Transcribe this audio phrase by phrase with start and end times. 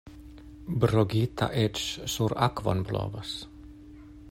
[0.85, 1.83] Brogita eĉ
[2.15, 3.37] sur akvon blovas.